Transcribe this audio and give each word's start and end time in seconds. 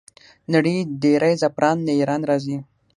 د 0.03 0.03
نړۍ 0.53 0.77
ډیری 1.01 1.33
زعفران 1.41 1.77
له 1.87 1.91
ایران 1.99 2.21
راځي. 2.29 2.57